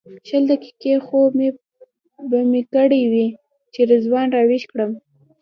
شل 0.27 0.43
دقیقې 0.51 0.93
خوب 1.07 1.31
به 2.29 2.39
مې 2.51 2.61
کړی 2.73 3.01
وي 3.11 3.27
چې 3.73 3.79
رضوان 3.91 4.27
راویښ 4.35 4.63
کړم. 4.71 4.91